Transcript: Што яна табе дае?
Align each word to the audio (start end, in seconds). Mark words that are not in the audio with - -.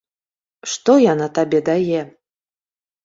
Што 0.71 0.95
яна 1.03 1.27
табе 1.37 1.59
дае? 1.71 2.01